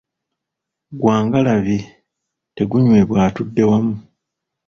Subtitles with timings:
[0.99, 1.77] Gwa ngalabi,
[2.55, 3.95] tegunywebwa atudde wamu.